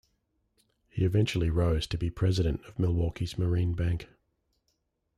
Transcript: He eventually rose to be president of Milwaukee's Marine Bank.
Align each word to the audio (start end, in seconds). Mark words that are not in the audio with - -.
He 0.89 1.05
eventually 1.05 1.51
rose 1.51 1.85
to 1.85 1.95
be 1.95 2.09
president 2.09 2.65
of 2.65 2.79
Milwaukee's 2.79 3.37
Marine 3.37 3.75
Bank. 3.75 4.09